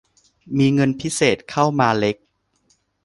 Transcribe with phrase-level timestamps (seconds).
[0.57, 2.17] มีเงินพิเศษเข้ามาเล็ก